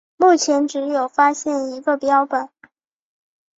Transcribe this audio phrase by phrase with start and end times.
[0.17, 2.49] 目前只有发现一个标本。